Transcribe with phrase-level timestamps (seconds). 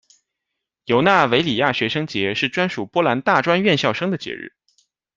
[0.85, 4.55] 尤维纳里亚学生节是专属波兰大专院校生的节日。